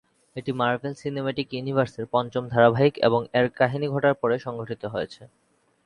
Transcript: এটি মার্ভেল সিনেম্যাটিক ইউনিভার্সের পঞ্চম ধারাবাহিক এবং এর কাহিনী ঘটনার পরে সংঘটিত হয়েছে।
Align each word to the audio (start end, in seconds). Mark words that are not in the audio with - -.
এটি 0.35 0.51
মার্ভেল 0.53 0.93
সিনেম্যাটিক 0.95 1.47
ইউনিভার্সের 1.51 2.05
পঞ্চম 2.13 2.43
ধারাবাহিক 2.47 2.93
এবং 2.99 3.21
এর 3.33 3.47
কাহিনী 3.59 3.87
ঘটনার 3.87 4.19
পরে 4.21 4.35
সংঘটিত 4.39 4.83
হয়েছে। 4.85 5.21